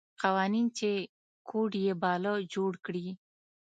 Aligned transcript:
قوانین 0.21 0.65
چې 0.77 0.89
کوډ 1.47 1.71
یې 1.85 1.93
باله 2.01 2.33
جوړ 2.53 2.71
کړي. 2.85 3.07